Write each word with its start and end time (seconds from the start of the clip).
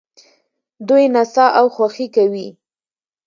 دوی 0.87 1.05
نڅا 1.13 1.45
او 1.59 1.65
خوښي 1.75 2.07
کوي. 2.15 2.47